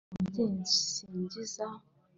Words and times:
Ko 0.03 0.07
Umubyeyi 0.15 0.61
nsingiza 0.63 1.65